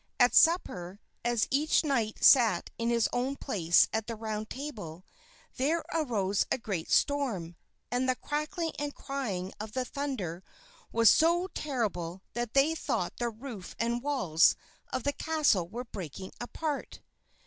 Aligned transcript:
At 0.19 0.33
supper, 0.33 0.99
as 1.23 1.47
each 1.51 1.83
knight 1.83 2.23
sat 2.23 2.71
in 2.79 2.89
his 2.89 3.07
own 3.13 3.35
place 3.35 3.87
at 3.93 4.07
the 4.07 4.15
Round 4.15 4.49
Table, 4.49 5.05
there 5.57 5.85
arose 5.93 6.43
a 6.49 6.57
great 6.57 6.89
storm, 6.89 7.55
and 7.91 8.09
the 8.09 8.15
cracking 8.15 8.71
and 8.79 8.95
crying 8.95 9.53
of 9.59 9.73
the 9.73 9.85
thunder 9.85 10.43
was 10.91 11.11
so 11.11 11.49
terrible 11.53 12.23
that 12.33 12.55
they 12.55 12.73
thought 12.73 13.17
the 13.17 13.29
roof 13.29 13.75
and 13.77 14.01
walls 14.01 14.55
of 14.91 15.03
the 15.03 15.13
castle 15.13 15.67
were 15.69 15.85
breaking 15.85 16.31
apart. 16.41 17.01